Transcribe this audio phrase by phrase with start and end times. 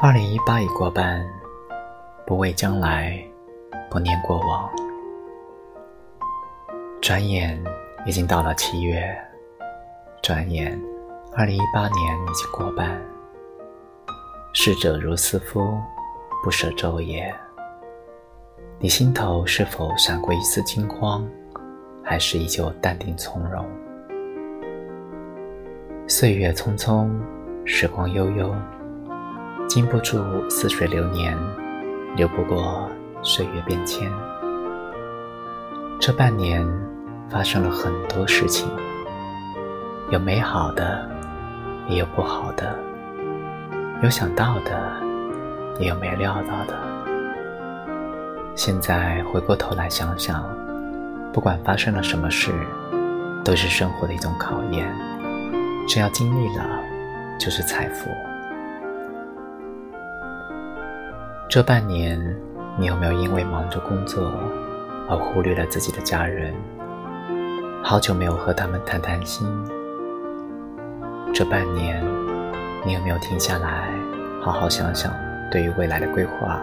[0.00, 1.28] 二零一八已过半，
[2.24, 3.20] 不畏将来，
[3.90, 4.70] 不念过往。
[7.02, 7.60] 转眼
[8.06, 9.12] 已经到了七月，
[10.22, 10.80] 转眼
[11.34, 12.96] 二零一八年已经过半。
[14.52, 15.76] 逝者如斯夫，
[16.44, 17.34] 不舍昼夜。
[18.78, 21.28] 你心头是否闪过一丝惊慌，
[22.04, 23.66] 还是依旧淡定从容？
[26.06, 27.10] 岁月匆匆，
[27.64, 28.54] 时光悠悠。
[29.78, 30.18] 经不住
[30.50, 31.38] 似水流年，
[32.16, 32.90] 流不过
[33.22, 34.10] 岁月变迁。
[36.00, 36.66] 这半年
[37.30, 38.68] 发生了很多事情，
[40.10, 41.08] 有美好的，
[41.86, 42.76] 也有不好的，
[44.02, 44.92] 有想到的，
[45.78, 46.76] 也有没料到的。
[48.56, 50.44] 现在回过头来想想，
[51.32, 52.50] 不管发生了什么事，
[53.44, 54.92] 都是生活的一种考验。
[55.86, 56.64] 只要经历了，
[57.38, 58.10] 就是财富。
[61.50, 62.20] 这半年，
[62.78, 64.30] 你有没有因为忙着工作
[65.08, 66.52] 而忽略了自己的家人？
[67.82, 69.48] 好久没有和他们谈谈心。
[71.32, 72.04] 这半年，
[72.84, 73.88] 你有没有停下来
[74.42, 75.10] 好好想想
[75.50, 76.60] 对于未来的规划？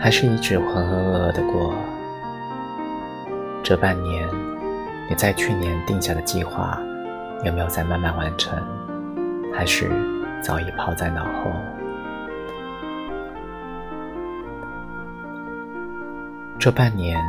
[0.00, 1.72] 还是一直浑浑噩噩的过？
[3.62, 4.28] 这半年，
[5.08, 6.76] 你在去年定下的计划
[7.44, 8.60] 有没有在慢慢完成？
[9.54, 9.88] 还是
[10.42, 11.52] 早已抛在脑后？
[16.64, 17.22] 这半年，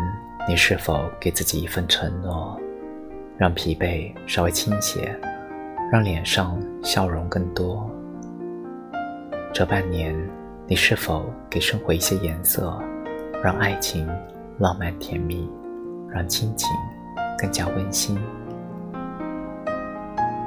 [0.47, 2.57] 你是否给自己一份承诺，
[3.37, 5.13] 让疲惫稍微倾斜，
[5.91, 7.91] 让脸上笑容更多？
[9.53, 10.15] 这半年，
[10.67, 12.81] 你是否给生活一些颜色，
[13.43, 14.07] 让爱情
[14.57, 15.51] 浪漫甜蜜，
[16.09, 16.69] 让亲情
[17.37, 18.17] 更加温馨？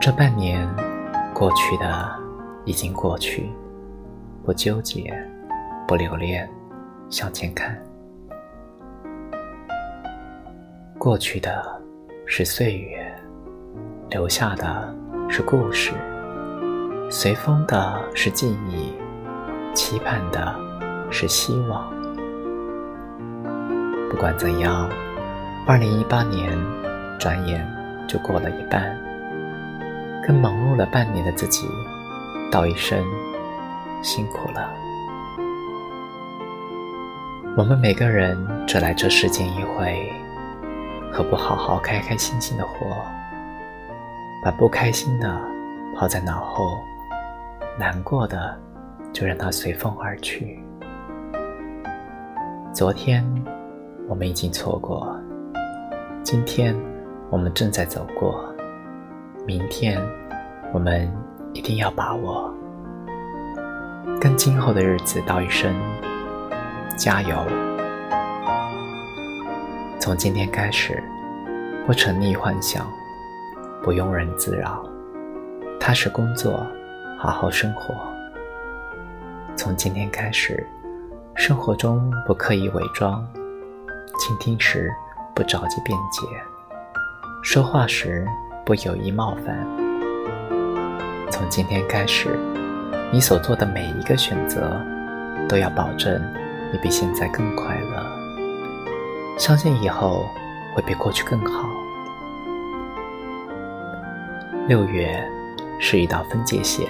[0.00, 0.67] 这半年，
[1.34, 2.11] 过去的
[2.64, 3.50] 已经过去，
[4.47, 5.12] 不纠结，
[5.86, 6.48] 不留恋，
[7.11, 7.79] 向前看。
[11.08, 11.64] 过去的
[12.27, 13.19] 是岁月，
[14.11, 14.95] 留下的
[15.27, 15.92] 是故事，
[17.11, 18.92] 随风的是记忆，
[19.74, 20.55] 期盼的
[21.11, 21.91] 是希望。
[24.11, 24.86] 不管怎样，
[25.67, 26.55] 二零一八年
[27.19, 27.67] 转眼
[28.07, 28.95] 就过了一半，
[30.27, 31.67] 跟忙碌了半年的自己
[32.52, 33.02] 道一声
[34.02, 34.70] 辛苦了。
[37.57, 38.36] 我们每个人
[38.67, 40.13] 只来这世间一回。
[41.13, 42.86] 何不好好开开心心的活，
[44.45, 45.41] 把不开心的
[45.96, 46.79] 抛在脑后，
[47.79, 48.57] 难过的
[49.13, 50.63] 就让它随风而去。
[52.73, 53.24] 昨天
[54.08, 55.17] 我们已经错过，
[56.23, 56.77] 今天
[57.30, 58.55] 我们正在走过，
[59.46, 60.01] 明天
[60.73, 61.11] 我们
[61.52, 62.55] 一定要把握。
[64.20, 65.75] 跟今后的日子道一声
[66.96, 67.36] 加油。
[70.01, 71.03] 从今天开始，
[71.85, 72.86] 不沉溺幻想，
[73.83, 74.85] 不庸人自扰，
[75.81, 76.64] 踏实工作，
[77.19, 77.95] 好好生活。
[79.57, 80.64] 从今天开始，
[81.35, 83.27] 生活中不刻意伪装，
[84.20, 84.89] 倾听时
[85.35, 86.27] 不着急辩解，
[87.42, 88.25] 说话时
[88.64, 89.67] 不有意冒犯。
[91.29, 92.39] 从今天开始，
[93.13, 94.81] 你所做的每一个选择，
[95.48, 96.23] 都要保证
[96.73, 97.98] 你比现在更快乐。
[99.39, 100.29] 相信以后
[100.75, 101.69] 会比过去更好。
[104.67, 105.25] 六月
[105.79, 106.87] 是一道分界线，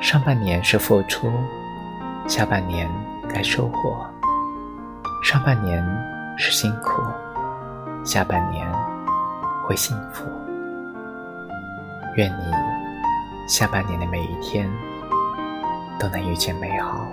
[0.00, 1.30] 上半年是付出，
[2.28, 2.88] 下半年
[3.28, 4.06] 该收获。
[5.22, 5.84] 上半年
[6.38, 7.02] 是辛苦，
[8.04, 8.66] 下半年
[9.66, 10.24] 会幸福。
[12.16, 12.52] 愿你
[13.48, 14.70] 下半年的每一天
[15.98, 17.06] 都能遇见美好。